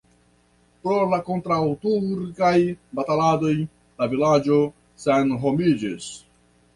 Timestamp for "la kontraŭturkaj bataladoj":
1.09-3.51